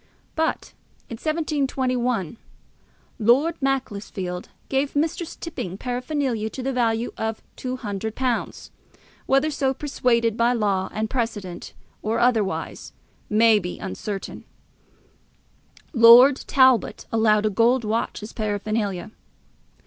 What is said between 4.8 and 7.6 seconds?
Mistress Tipping paraphernalia to the value of